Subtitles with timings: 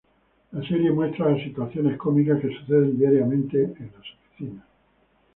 [0.53, 4.65] La serie muestra las situaciones cómicas que suceden diariamente en las oficinas.